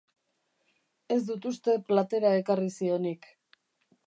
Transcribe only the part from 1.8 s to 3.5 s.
platera ekarri zionik.